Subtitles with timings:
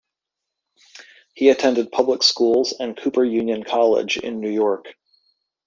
[1.35, 4.87] He attended public schools and Cooper Union College in New York.